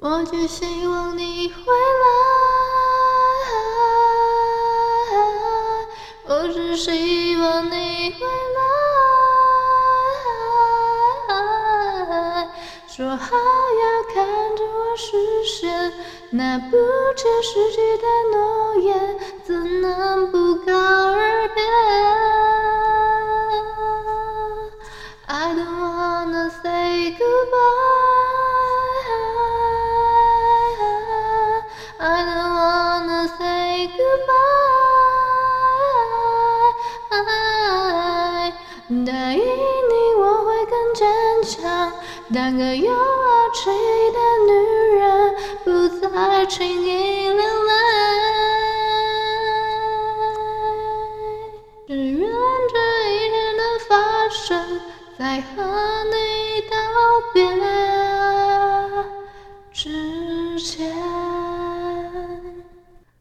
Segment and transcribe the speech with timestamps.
[0.00, 2.06] 我只希望你回来，
[6.28, 8.24] 我只希望你回
[11.26, 12.48] 来，
[12.86, 14.24] 说好要看
[14.56, 15.08] 着我实
[15.44, 15.92] 现
[16.30, 16.76] 那不
[17.16, 20.72] 切实际的诺言，怎能不告
[42.58, 42.98] 个有傲
[43.54, 43.70] 气
[44.12, 44.52] 的女
[44.98, 45.32] 人，
[45.64, 47.72] 不再轻易流泪，
[51.86, 52.76] 只愿这
[53.12, 54.80] 一天的发生
[55.16, 55.62] 在和
[56.10, 56.76] 你道
[57.32, 57.46] 别
[59.72, 60.92] 之前。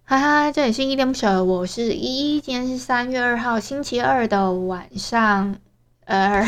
[0.04, 5.58] 嗨嗨，这里是依恋不舍，我是依依，今天是三月二号星期二的晚上，
[6.06, 6.44] 呃。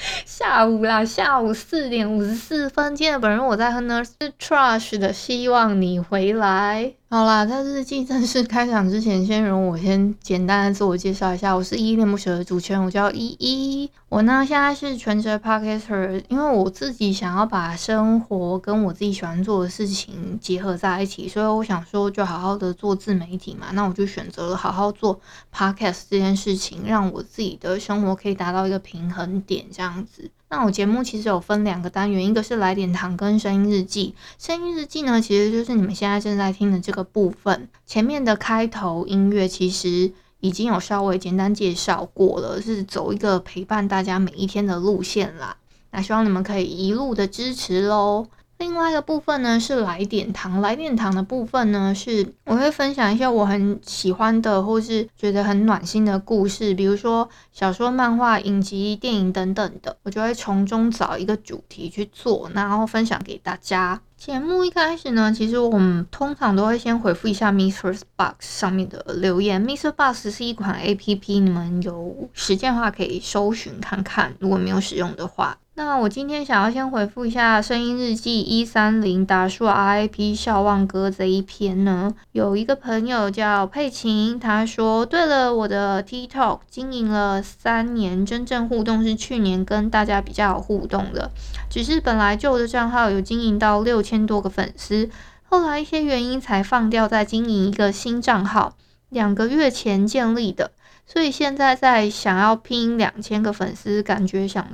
[0.24, 2.94] 下午啦，下午四点五十四分。
[2.96, 6.94] 今天本人我在哼呢，是 Trash 的，希望你回来。
[7.12, 13.90] 好啦，在日记正式开场之前，先容我先简单的自我介绍一下，我是依依恋不舍的主持人，我叫依依。
[14.08, 25.20] 我呢现在是全职 Podcaster，因为我自己想要把生活跟我自己喜欢做的事情结合在一起，所以我想说就好好的做自媒体嘛，那我就选择了好好做
[25.52, 30.30] Podcast 这件事情，让我自己的生活可以达到一个平衡点，这样子。
[30.52, 34.16] 那我节目其实有分两个单元，一个是来点糖跟声音日记。
[34.36, 37.68] 声音日记呢，其实就是你们现在正在听的这个部分。
[37.86, 45.56] 前面的开头音乐其实已经有稍微简单介绍过了，是走一个陪伴大家每一天的路线啦。
[45.92, 48.26] 那希望你们可以一路的支持喽。
[48.60, 63.98] 另外一个部分呢，是来点糖，来点糖的部分呢，是我会分享一些我很喜欢的或是觉得很暖心的故事，比如说小说、漫画、影集、电影等等的，我就会从中找一个主题去做，然后分享给大家。
[64.18, 69.66] 节目一开始呢，其实我们通常都会先回复一下 MixerBox 上面的留言。
[69.66, 75.56] MixerBox 是一款 APP，你们有时间的话可以搜寻看看，如果没有使用的话。
[75.82, 91.30] 那我今天想要先回复一下声音日记一三零达叔 RIP 笑忘歌这一篇呢，有一个朋友叫佩琴，他说：对了，我的 TikTok 经营了三年，真正互动是去年跟大家比较有互动的，
[91.70, 95.08] 只是本来旧的账号有经营到六千多个粉丝，
[95.44, 98.76] 后来一些原因才放掉，再经营一个新账号，
[99.08, 100.72] 两个月前建立的，
[101.06, 104.68] 所以现在在想要拼两千个粉丝，感觉想。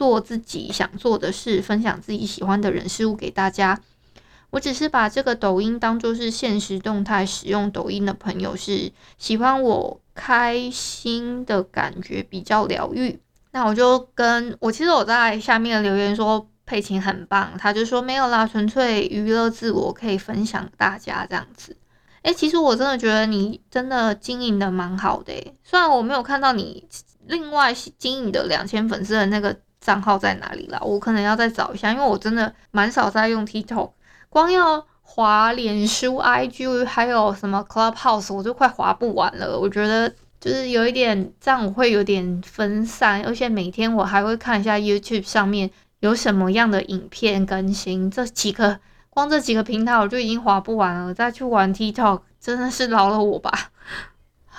[0.00, 3.78] 做自己想做的事，分享自己喜欢的人事物给大家。
[4.48, 13.20] 我只是把这个抖音当做是现实动态，使用抖音的朋友是喜欢我开心的感觉，比较疗愈。
[13.50, 21.76] 那我就跟我其实我在下面留言说佩琴很棒，他就说没有啦，纯粹娱乐自我，可以分享大家这样子。
[22.22, 26.88] 诶，其实我真的觉得你真的经营的蛮好的诶，虽然我没有看到你
[27.26, 29.54] 另外经营的两千粉丝的那个。
[29.80, 30.78] 账号在哪里啦？
[30.82, 33.90] 我可能要再找一下，因为我真的蛮少在用 TikTok，
[34.28, 39.58] 光要滑脸书、IG，还有什么 Clubhouse，我就快滑不完了。
[39.58, 40.08] 我觉得
[40.38, 48.10] 就是有一点这样，我会有点分散，而且每天我还会看一下 YouTube 上面有什么样的影片更新。
[48.10, 48.78] 这几个
[49.08, 53.70] 光这几个平台我就已经滑不完了，再去玩 TikTok 真的是饶了我吧。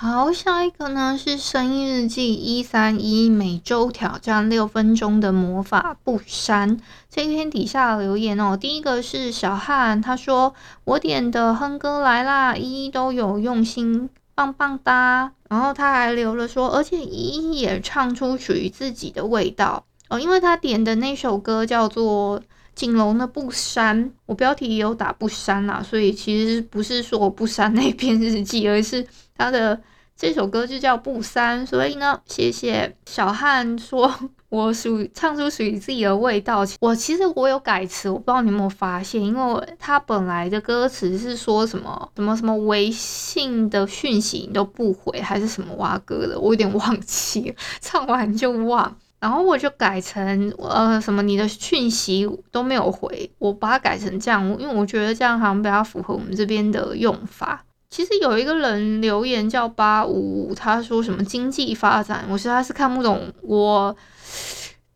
[0.02, 6.80] 好，下一个呢是声音日记一三一，每周挑战六分钟的魔法不删。
[7.08, 15.30] 这一篇底下留言哦，第一个是小汉，他说我点的哼歌来啦，依依都有用心，棒棒哒。
[15.48, 22.42] 然后他还留了说，而且依依也唱出属于自己的味道哦，因为他点的那首歌叫做
[22.74, 29.06] 景龙的不删，我标题也有打不删啦，所以其实不是说我不删那篇日记，而是
[29.38, 29.80] 他的。
[30.22, 34.08] 这首歌就叫不删，所以呢，谢谢小汉说
[34.50, 36.64] 我属唱出属于自己的味道。
[36.78, 48.96] 我其实我有改词，我不知道你有没有发现，因为他本来的歌词是说什么什么什么微信的讯息你都不回，还是什么哇歌的，我有点忘记，唱完就忘。
[49.18, 57.64] 然后我就改成呃什么你的讯息都没有回，我把它改成这样，因为我觉得这样好像比较符合我们这边的用法。
[57.92, 63.94] 其实有一个人留言叫八五五，他说什么经济发展，我实在是看不懂我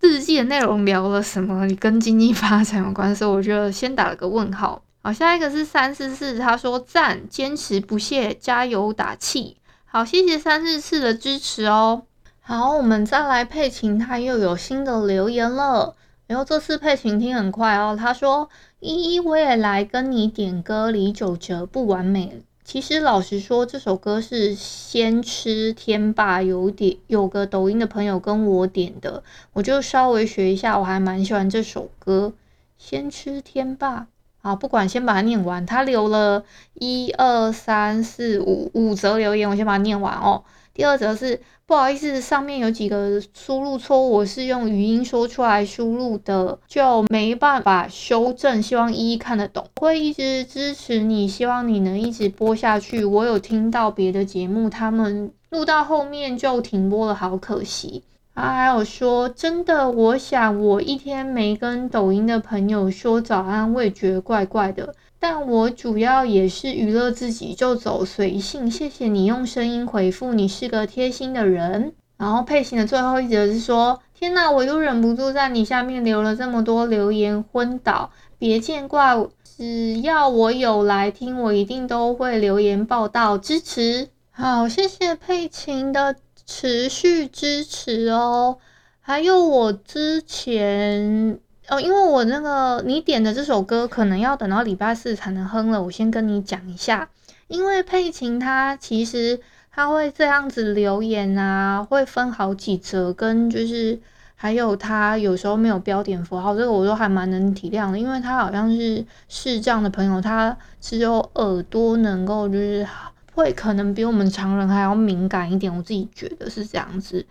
[0.01, 4.83] 日记的内容聊了什么，跟经济发展有关，所以我就先打了个问号。
[5.03, 9.59] 好，下一个是三四四，他说赞，坚持不懈，加油打气。
[9.85, 12.05] 好，谢谢三四四的支持哦。
[12.41, 15.95] 好，我们再来佩琴，他又有新的留言了。
[16.27, 18.49] 然后这次佩琴听很快哦，他说
[18.81, 22.43] ：“依依，我也来跟你点歌，李玖哲不完美。
[22.67, 29.23] 其实老实说，这首歌是先吃天霸有点有个抖音的朋友跟我点的，
[29.53, 32.33] 我就稍微学一下，我还蛮喜欢这首歌。
[32.77, 34.09] 先吃天霸，
[34.43, 35.65] 啊，不管，先把它念完。
[35.65, 40.43] 他留了一二三四五五则留言，我先把它念完哦。
[40.77, 48.63] 第二则是。”不好意思，上面有几个输入错误，我是用语音说出来输入的，就没办法修正。
[48.63, 53.05] 希望依依看得懂，会一直支持你，希望你能一直播下去。
[53.05, 58.05] 我有听到别的节目，他们录到后面就停播了，好可惜。
[58.37, 64.95] 他还有说，真的，我想我一天没跟抖音的朋友说早安，我也觉得怪怪的。
[65.29, 68.71] 但我主要也是娱乐自己，就走随性。
[68.71, 71.95] 谢谢你用声音回复，你是个贴心的人。
[72.17, 79.27] 然后佩琴的最后一则是说：天呐，我又忍不住在你下面留了这么多留言，昏倒，别见怪。
[79.43, 84.11] 只要我有来听，我一定都会留言报道支持。
[84.31, 86.15] 好，谢谢佩琴的
[86.47, 88.59] 持续支持哦。
[89.01, 91.41] 还有我之前。
[91.69, 97.09] 哦，因为我那个你点的这首歌可能要等到礼拜四才能哼了，我先跟你讲一下。
[97.49, 99.41] 因为佩琴她其实
[99.73, 103.99] 她会这样子留言啊，会分好几则，跟就是
[104.37, 112.87] 还有她有时候没有标点符号，这个我都还蛮能体谅的，因为她好像是视障的朋友，她只有耳朵能够就是
[113.35, 117.27] 会可能比我们常人还要敏感一点，我自己觉得是这样子。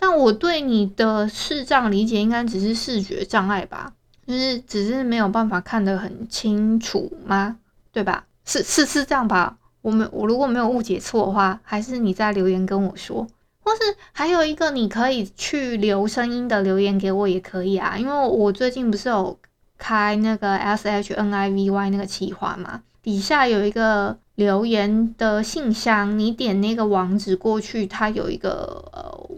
[0.00, 3.92] 但我对你的视障理解应该只是视觉障碍吧，
[4.26, 7.58] 就是只是没有办法看得很清楚吗？
[7.92, 8.24] 对吧？
[8.46, 9.58] 是是是这样吧？
[9.82, 13.26] 我们我如果没有误解错的话，还是你在留言跟我说，
[13.62, 19.38] 或是还有一个你可以去留声音的留言给我也可以啊，因为我最近不是有
[19.76, 29.30] 开那个 S H N I V Y 那个企划嘛，底下有一个留言的信箱，你点那个网址过去，它有一个呃。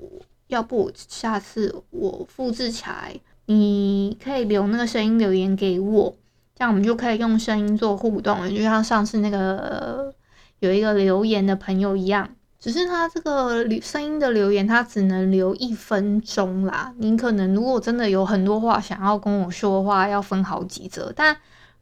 [0.55, 6.15] 要不下次我复制起来，你可以留那个声音留言给我，
[6.55, 10.15] 这样我们就可以用声音做互动，就像上次那个
[10.61, 12.29] 有一个留言的朋友一样。
[12.59, 16.95] 只是他这个声音的留言，他只能留一分钟啦。
[16.99, 21.13] 你可能如果真的有很多话想要跟我说的话，要分好几则。
[21.17, 21.37] 但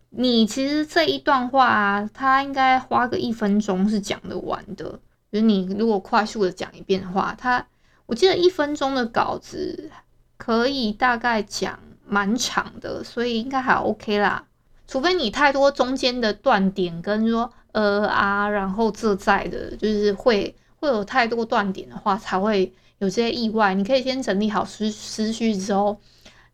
[0.08, 4.98] 你其实这一段话，他应该花个一分钟是讲得完的。
[5.30, 7.66] 就是你如果快速的讲一遍的话，他。
[8.10, 9.88] 我记得一分钟的稿子
[10.36, 14.44] 可以大概讲蛮长的，所以应该还 OK 啦。
[14.88, 23.74] 除非你太多中间的断点跟说呃啊，然后这在的，就是会会有太多断点的话，才会有这些意外。
[23.74, 25.96] 你可以先整理好思思绪之后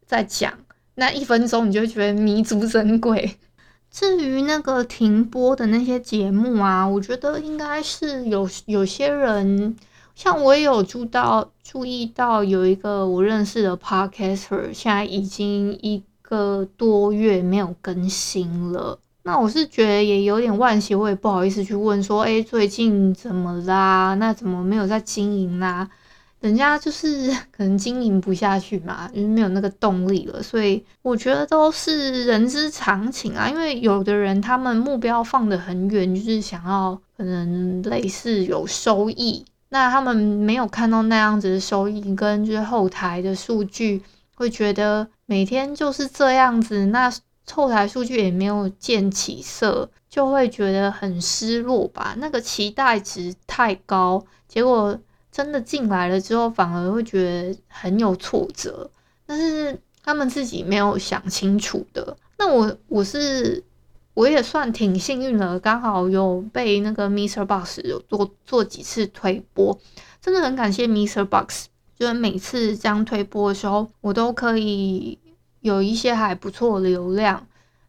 [0.04, 0.52] 再讲，
[0.96, 3.38] 那一分钟你就觉得弥足珍贵。
[3.90, 9.74] 至于那个停播的那些节目啊，我觉得应该是有有些人。
[10.16, 18.98] 像我也有注到注意到有一个我认识的 podcaster，现在已经一个多月没有更新了。
[19.24, 24.14] 那我是觉得也有点惋惜，我也不好意思去问说，哎，最近怎么啦？
[24.14, 25.86] 那怎么没有在经营啦？
[26.40, 30.42] 人家就是 可能经营不下去嘛，就是没有那个动力了。
[30.42, 33.50] 所以我觉得都是人之常情啊。
[33.50, 39.44] 因为有的人他们目标放得很远，就是想要可能类似有收益。
[39.68, 44.02] 那他们没有看到那样子的收益跟就是后台的数据，
[44.34, 47.12] 会觉得每天就是这样子，那
[47.50, 52.14] 后台数据也没有见起色，就会觉得很失落吧。
[52.18, 54.98] 那个期待值太高，结果
[55.30, 58.90] 真的进来了之后，反而会觉得很有挫折。
[59.26, 62.16] 但是他们自己没有想清楚的。
[62.38, 63.64] 那我我是。
[64.16, 67.44] 我也算挺幸运的，刚好有被那个 Mr.
[67.44, 69.78] Box 有做做几次推播，
[70.22, 71.22] 真的很感谢 Mr.
[71.22, 71.66] Box。
[71.94, 75.18] 就是每次这样推播的时候，我都可以
[75.60, 77.46] 有一些还不错的流量。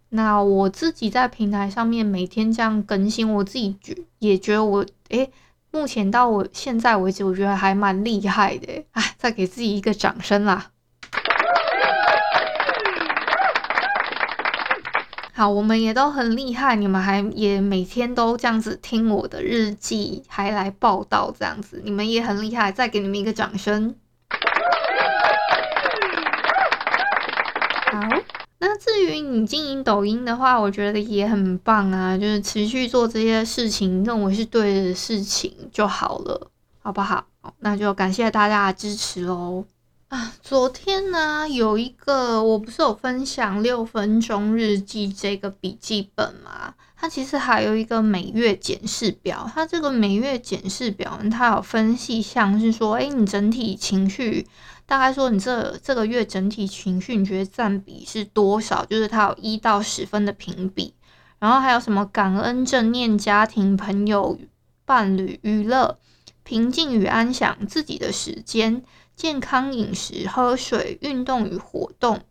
[0.10, 5.32] 那我自己在平台上面每天这样更新，我自己觉也觉得我诶，
[5.72, 8.84] 目前到我现在为止，我觉得还蛮厉害的。
[8.92, 10.72] 哎，再给自己一个掌声啦！
[15.38, 23.94] 好，我们也都很厉害，你们还也每天都这样子听我的日记，还来报道这样子，你们也很厉害，再给你们一个掌声。
[27.92, 28.00] 好，
[28.58, 36.50] 那至于你经营抖音的话，我觉得也很棒啊，就是持续做这些事情，认为是对的事情就好了，
[36.82, 37.28] 好不好？
[37.60, 39.64] 那就感谢大家的支持喽。
[40.10, 46.76] 啊，昨天呢，有一个我不是有分享六分钟日记这个笔记本吗？
[46.96, 49.52] 它其实还有一个每月检视表。
[49.54, 54.48] 它这个每月检视表，它有分析像是说，诶，你整体情绪，
[54.86, 58.86] 大概说你这这个月整体情绪，你觉得占比是多少？
[58.86, 60.94] 就是它有一到十分的评比。
[61.40, 64.40] 然后还有什么感恩、正念、家庭、朋友、
[64.86, 66.00] 伴侣、娱乐、
[66.44, 68.82] 平静与安详、自己的时间。
[69.18, 72.22] 健康饮食、喝水、运动与活动、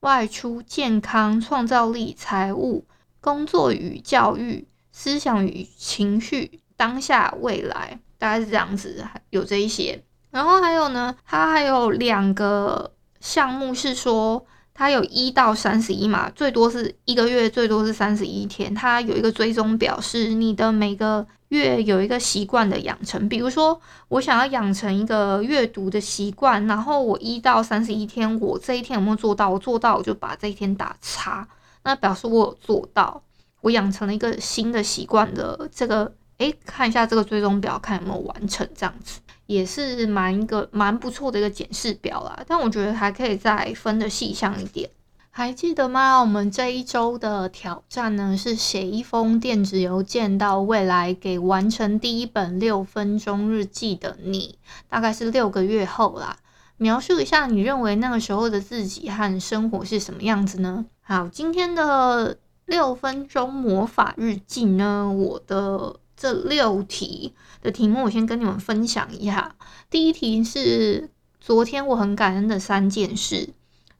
[0.00, 2.86] 外出、健康、创造力、财务、
[3.20, 10.02] 工作与教育、思想与情绪、当下、未来，大概是这样子，有这一些。
[10.30, 14.46] 然后还有呢，它还有两个项目是说，
[14.80, 18.74] 它有一到三十一嘛，最多是一个月，最多是三十一天。
[18.74, 21.26] 它有一个追踪表，是你的每个。
[21.50, 29.50] 月有一个习惯的养成，比如说我想要养成一个阅读的习惯，然后我一到三十一天，我这一天有没有做到？
[29.50, 31.48] 我做到，我就把这一天打叉，
[31.82, 33.20] 那表示我有做到，
[33.62, 42.42] 我养成了一个新的习惯的这个，诶，看一下这个追踪表，看有没有完成，这样子也是蛮一个蛮不错的一个检视表啦。
[42.46, 44.90] 但我觉得还可以再分得细项一点。
[45.32, 46.18] 还记得吗？
[46.20, 56.38] 我们这一周的挑战呢，是写一封电子邮件到未来，给完成第一本六分钟日记的你，大概是六个月后啦。
[56.78, 60.86] 描述一下你认为那个时候的自己和生活是什么样子呢？
[61.02, 69.54] 好，今天的六分钟魔法日记呢，我的这六题的题目，我先跟你们分享一下。
[69.88, 71.08] 第一题是
[71.40, 73.48] 昨天我很感恩的三件事。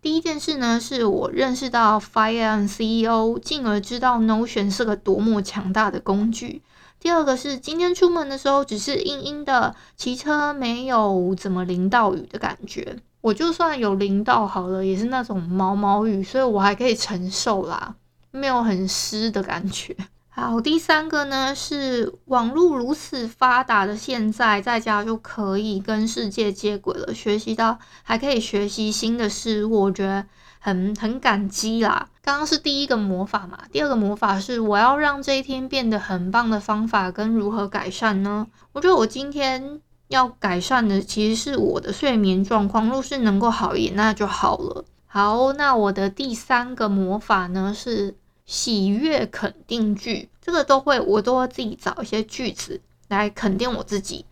[0.02, 6.60] 第一件事呢，是我认识到 FIRE CEO，进而知道 Notion 是个多么强大的工具。
[6.98, 12.98] 第二个是今天出门的时候只是阴阴的，骑车没有怎么淋到雨的感觉。
[13.22, 17.94] 我就算有淋到好了，也是那种毛毛雨，所以我还可以承受啦，
[18.30, 19.96] 没有很湿的感觉。
[20.32, 30.24] 好，第三个呢，是网络如此发达的现在，在家就可以跟世界接轨了，学习到还可以学习新的事物，我觉得
[30.60, 32.08] 很很感激啦。
[32.22, 38.46] 刚刚是第一个魔法嘛，第二个魔法是我要让这一天变得很棒的方法跟如何改善呢？
[38.72, 44.84] 我觉得我今天要改善的其实是我的睡眠状况，若是能够好一点，那就好了。
[45.06, 48.14] 好，那我的第三个魔法呢是。
[48.50, 54.26] 喜悦肯定句，这个都会，我都会自己找一些句子来肯定我自己。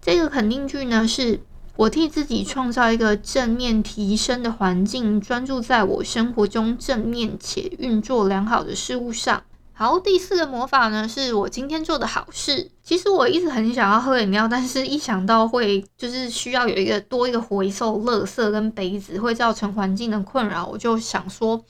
[0.00, 1.40] 这个肯定句呢，是
[1.74, 9.42] 我替自己创造一个正面提升的环境，专注在我生活中正面且运作良好的事物上。
[9.72, 12.70] 好，第四个魔法呢，是我今天做的好事。
[12.84, 21.60] 其实我一直很想要喝饮料，但是一想到会就是需要有一个多一个回收垃圾跟杯子，会造成环境的困扰，我就想说，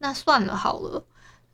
[0.00, 1.02] 那算了好了。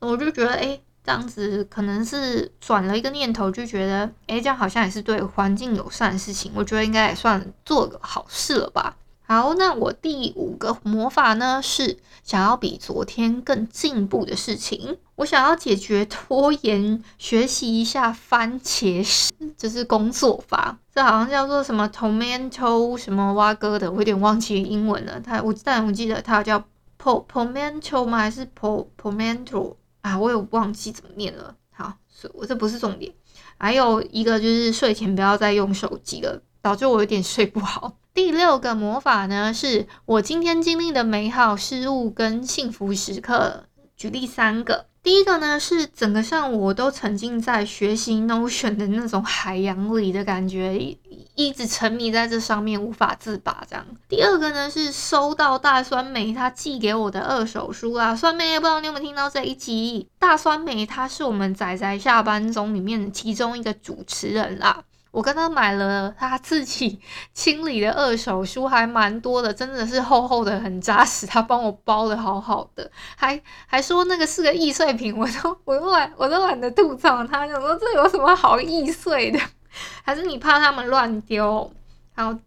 [0.01, 6.51] 我就觉得，哎，这样子可能是转了一个念头，就觉得，哎，这样好像也是对环境友善的事情。
[6.55, 8.97] 我觉得应该也算做个好事了吧。
[9.21, 14.97] 好，那我第五个魔法呢，是想要比昨天更进步的事情。
[15.15, 20.77] 我想要解决拖延，学习一下番茄式，就是工作法。
[20.93, 25.21] 这好像叫做什么 tomato 什么蛙哥的，我有点忘记英文了。
[25.21, 26.59] 他我但我记得他叫
[27.01, 28.17] po pomento 吗？
[28.17, 29.75] 还是 po pomento？
[30.01, 31.55] 啊，我有忘记怎么念了。
[31.71, 33.11] 好，所以我这不是重点。
[33.57, 37.97] 还有一个就是睡前不要再用手机了，导致我有点睡不好。
[38.13, 43.65] 第六个魔法呢，是我今天经历的美好事物跟幸福时刻。
[43.95, 44.87] 举例三个。
[45.03, 50.97] 第一个呢，是整个上午我都沉浸在学习 Notion 的那种海洋里的感觉，一
[51.33, 53.83] 一直沉迷在这上面无法自拔这样。
[54.07, 60.07] 第二个呢，是收到大酸梅他寄给我的二手书啊，酸梅也不知道你有没有听到这一集？
[60.19, 64.83] 大酸梅他是我们仔仔下班中里面的其中一个主持人啦。
[65.11, 66.99] 我跟他买了他自己
[67.33, 71.27] 清理的二手书，还蛮多的，真的是厚厚的，很扎实。
[71.27, 79.39] 他帮我包的好好的，还还说那个是个易碎品，我都我都懒我都懒得吐槽他，想说这有什么好易碎的？
[80.03, 81.71] 还是你怕他们乱丢？
[82.15, 82.37] 好，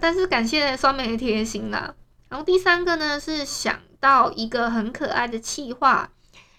[0.00, 1.94] 但是感谢酸梅的贴心啦。
[2.28, 6.10] 然后第三个呢，是想到一个很可爱的企划。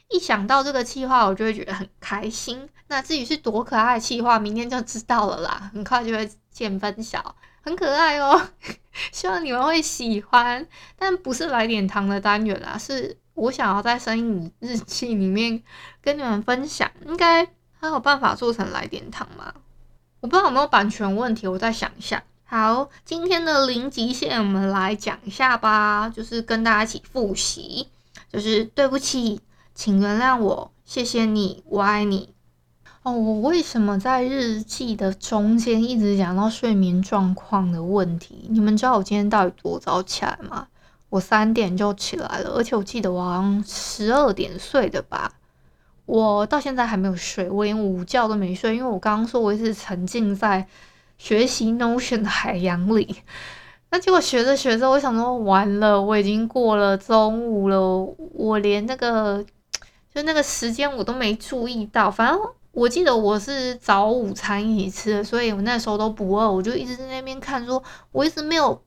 [0.09, 2.67] 一想到这个企划，我就会觉得很开心。
[2.91, 5.71] 那至于是多可爱的企划，明天就知道了啦。
[5.73, 8.49] 很快就会见分晓，很可爱哦。
[9.13, 10.67] 希望你们会喜欢，
[10.97, 15.63] 但不是来点糖的单元啦，是我想要在声音日记里面
[16.01, 16.91] 跟你们分享。
[17.05, 17.47] 应该
[17.79, 19.53] 还有办法做成来点糖吗？
[20.19, 22.21] 我不知道有没有版权问题，我再想一下。
[22.43, 27.87] 好，今天的零极限我们来讲一下吧，就是跟大家一起复习，
[28.29, 29.39] 就是对不起。
[29.73, 32.30] 请原谅我，谢谢你，我爱你。
[33.03, 38.45] 哦，我为什么在日记的中间一直讲到睡眠状况的问题？
[38.51, 40.67] 你们知道我今天到底多早起来吗？
[41.09, 45.31] 我三点就起来了，而且我记得我好像十二点睡的吧。
[46.05, 50.67] 我到现在还没有睡，我连午觉都没睡，因为我刚刚说我一直沉浸在
[51.17, 53.15] 学习 Notion 的海洋里。
[53.89, 57.79] 那结果学着学着，我想说完了，我已经过了中午了，
[58.35, 59.43] 我连那个。
[60.13, 62.41] 就那个时间我都没注意到，反正
[62.71, 68.81] 我记得我是早午餐一起吃的，所以我那时候都不饿，我就一直在那边看说，说我一直没有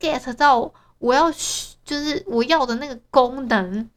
[0.00, 3.88] get 到我要就是我要的那个功能。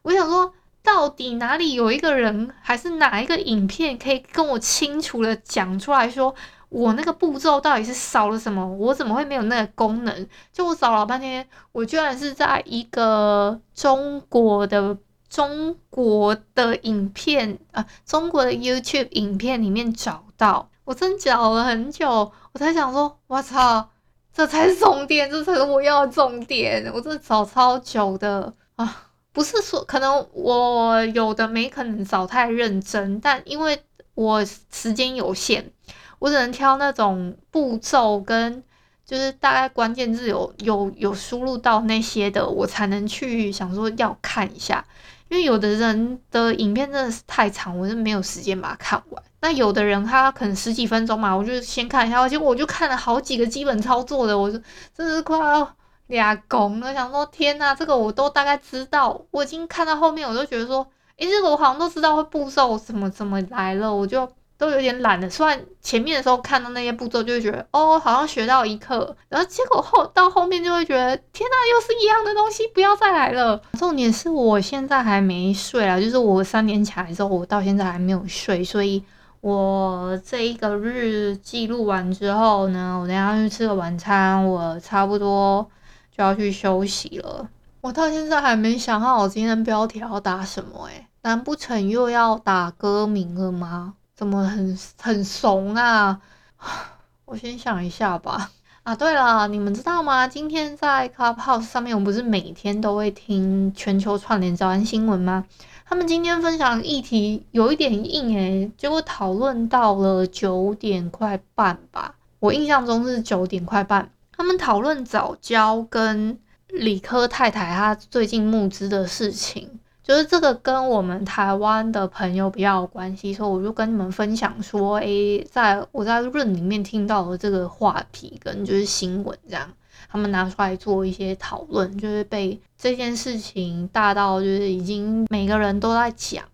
[0.00, 0.50] 我想说，
[0.82, 6.34] 到底哪里有一个人，还是哪一个影片可以跟我清楚的讲出来说，
[6.70, 8.66] 我那个步骤到底是少了什么？
[8.66, 10.28] 我怎么会没有那个功能？
[10.52, 14.96] 就我找了半天，我居然是在一个中国的。
[15.36, 23.90] 中国的影片啊，中国的 YouTube 影片里面找到，我真找了很久，我才想说，我操，
[24.32, 29.10] 这才是重点，这才是我要的重点，我真的找超久的啊！
[29.30, 33.78] 不是说可能我有的没可能找太认真，但因为
[34.14, 35.70] 我时间有限，
[36.18, 38.64] 我只能挑那种步骤跟
[39.04, 44.82] 就是大概关键字有有有输入到那些的，我才能去想说要看一下。
[45.28, 49.22] 因为有的人的影片真的是太长，我是没有时间把它看完。
[49.40, 54.60] 那有的人他可能十几分钟嘛，我就先看一下，结果我就看了好几个基本操作的，我就
[54.94, 60.86] 真是快要俩拱了，想说天呐，这个我都大概知道，我已经看到后面，我就觉得说，
[61.16, 64.28] 诶，这个我好像都知道会步骤怎么怎么来了，我就。
[64.58, 73.60] 都有点懒了，虽然前面的时候看到那些步骤就会觉得哦，好像学到一课，然后结果后到后面就会觉得天呐，又是一样的东西，不要再来了。
[73.78, 79.04] 重点是我现在还没睡啊，就是我三点起来之后，我到现在还没有睡，所以
[79.42, 85.68] 我这一个日记录完之后呢，我等下去吃个晚餐，我差不多
[86.16, 87.46] 就要去休息了。
[87.82, 93.94] 我到现在还没想好我今天标题要打什么，诶，难不成又要打歌名了吗？
[94.16, 96.22] 怎么很很怂啊？
[97.26, 98.50] 我先想一下吧。
[98.82, 100.26] 啊，对了，你们知道吗？
[100.26, 105.44] 今天在 Clubhouse 上面，我不是每天都会听全球串联早安新闻吗？
[105.84, 112.14] 他们今天分享议题有一点硬诶，结果讨论到了九点快半吧。
[112.38, 114.10] 我印象中是九点快半。
[114.32, 119.78] 他们讨论早教跟理科太太她最近募资的事情。
[120.06, 129.68] 就是这个跟我们台湾的朋友比较有关系，所以我就跟你们分享说，诶，在我在论里面听到的这个话题跟就是新闻这样，
[130.08, 136.44] 他们拿出来做一些讨论，就是被这件事情大到就是已经每个人都在讲，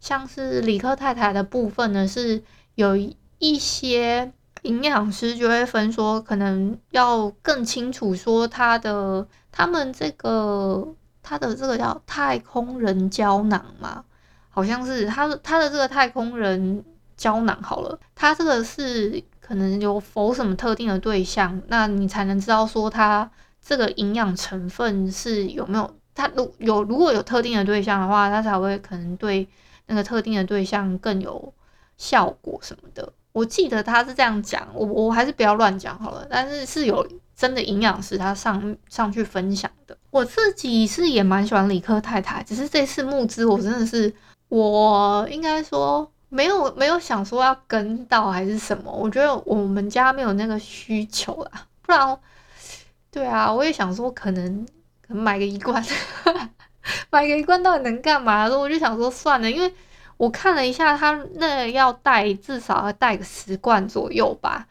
[0.00, 2.42] 像是理科太太的部分呢，是
[2.76, 10.88] 有一些营养师就会分说，可能要更清楚说他的他们这个。
[11.22, 14.04] 它的这个叫太空人胶囊嘛，
[14.50, 16.84] 好像是它的它的这个太空人
[17.16, 23.30] 胶囊好了，它这个是可能有否什么特定的对象，那你才能知道说它
[23.64, 29.48] 这个营养成分是有没有，它如有如果有特定的对象的话，它才会可能对
[29.86, 31.54] 那个特定的对象更有
[31.96, 33.12] 效果什么的。
[33.30, 37.06] 我记得他是这样讲，我我还是不要乱讲好了，但是是有。
[37.42, 44.14] 真的营养师他上上去分享的，我自己是也蛮喜欢理科太太，只是这次募资我真的是
[44.46, 52.16] 我应该说没有没有想说要跟到还是什么，我觉得我们家没有那个需求啦，不然
[53.10, 54.64] 对啊，我也想说可能
[55.04, 55.84] 可能买个一罐，
[57.10, 58.48] 买个一罐到底能干嘛？
[58.48, 59.74] 所以我就想说算了，因为。
[60.18, 64.64] 我看了一下，他那要带至少要带个十罐左右吧。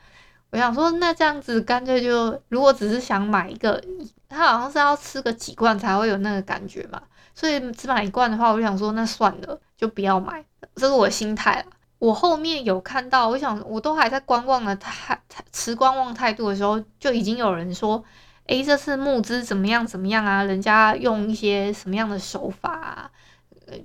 [0.52, 3.82] 我想说，那这样子干脆就，如果只是想买一个，
[4.28, 7.02] 他好像是要吃个几罐才会有那个感觉嘛。
[7.34, 10.44] 所以只买一罐的话，我就想说，那算了，就不要买。
[10.76, 11.66] 这是我的心态了。
[12.00, 15.18] 我后面有看到，我想我都还在观望的态
[15.54, 18.04] 持观望态度的时候，就已经有人说，
[18.48, 20.44] 诶，这次募资怎么样怎么样啊？
[20.44, 23.12] 人家用一些什么样的手法啊？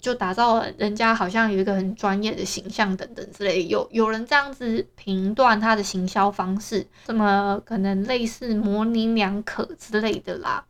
[0.01, 10.65] 就打造人家好像有一个很专业的形象等等之类，有有人这样子评断他的行销方式，什么可能类似模棱两可之类的啦。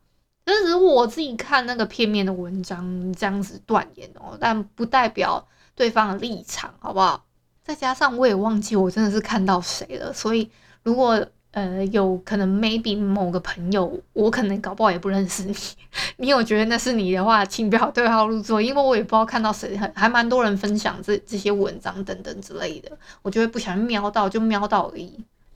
[0.45, 7.25] 这只是我自己看那个片面的文章这样子断言哦，但不代表对方的立场，好不好？
[7.65, 10.51] 再加上我也忘记我真的是看到谁了，所以
[10.83, 11.27] 如果。
[11.57, 15.55] 呃，有可能 maybe 某个朋友，我可能搞不好也不认识你。
[16.19, 22.93] 你有觉得那是你的话，请不要对号入座，因为我也不知道看到谁，还还蛮多人分享这这些文章等等之类的，
[23.23, 25.11] 我就会不小心瞄到，就瞄到而已。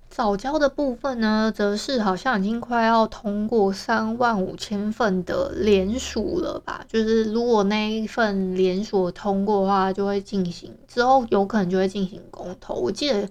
[0.09, 6.83] 早教的部分呢，则是好像已经快要通过三万五千份的联署了吧？
[6.89, 12.73] 就是如果那一份联署通过的话，就会进行之后有可能就会进行公投。
[12.77, 13.29] 我记得。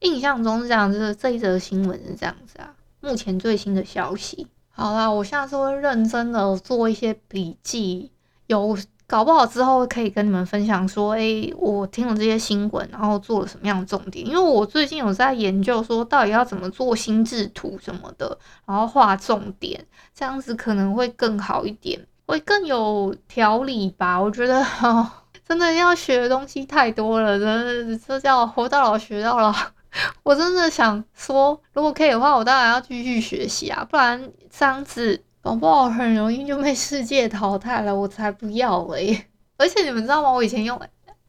[0.00, 2.72] 印象中是这样就是，这一则新闻是这样子啊。
[3.00, 8.10] 目前最新的消息，好啦，我下次会认真的做一些笔记，
[8.46, 14.26] 有搞不好之后可以跟你们分享说，哎、我听了这些新闻，然后做了什么样的重点。
[14.26, 24.20] 因为我最近有在研究说，到底要怎么做心智图什么的，然后画重点，这样子可能会更好一点，会更有条理吧。
[24.20, 25.08] 我觉得，哦，
[25.46, 29.54] 真的要学的东西太多了，真的这叫活到老学到老。
[30.22, 39.26] 我真的想说，如果可以的话，我当然要继续学习啊，不然这样子搞不好很容易就被世界淘汰了，我才不要嘞！
[39.56, 40.30] 而且你们知道吗？
[40.30, 40.80] 我以前用，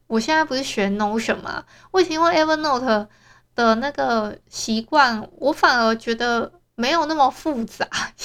[0.08, 1.64] 我现在不是学 Notion 吗？
[1.92, 3.08] 我以前用 Evernote
[3.56, 7.88] 的那个习惯，我反而觉得没有那么复杂。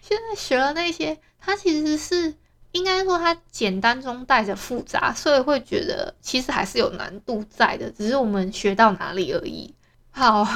[0.00, 2.34] 现在学了那些，它其实是
[2.72, 9.74] 应该说它简单中带着复杂，所以会觉得其实还是有难度在的，只是我们学到哪里而已。
[10.14, 10.46] 好，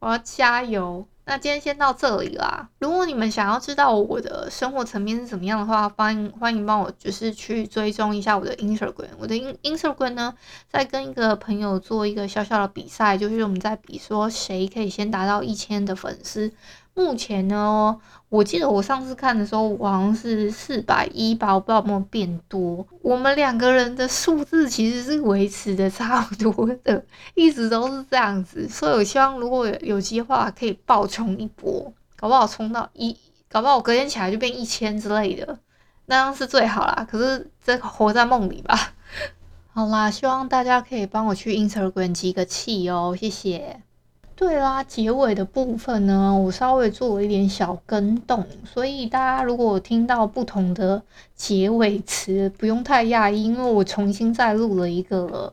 [0.00, 1.06] 我要加油。
[1.24, 2.68] 那今天先到这里啦。
[2.78, 9.08] 如果你们想要知道我的生活层面是怎么样的话，欢迎欢迎帮我就是去追踪一下我的 Instagram。
[9.18, 10.34] 我的 Instagram 呢，
[10.68, 16.52] 在跟一个朋友做一个小小的比赛，就是我们在比说谁可以先达到一千的粉丝。
[16.98, 17.96] 目前呢，
[18.28, 22.84] 我记得我上次看的时候，我好像是四百一吧，我不知道有没有变多。
[23.02, 27.04] 我们两个人的数字其实是维持的差不多的，
[27.36, 28.68] 一直都是这样子。
[28.68, 33.16] 所以我希望如果有机会，可以爆冲一波，搞不好冲到一，
[33.48, 35.56] 搞不好我隔天起来就变一千之类的，
[36.06, 37.06] 那样是最好啦。
[37.08, 38.76] 可是这活在梦里吧。
[39.72, 43.82] 好啦，希望大家可以帮我去 Instagram 集个气哦，谢谢。
[44.38, 51.02] 对啦，结尾的部分呢，我稍微做了一点小更动，所以大家如果听到不同的
[51.34, 55.52] 结尾词，不用太讶异，因为我重新再录了一个了。